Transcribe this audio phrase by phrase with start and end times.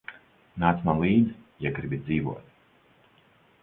[0.63, 2.53] Nāc man līdzi, ja gribi dzīvot.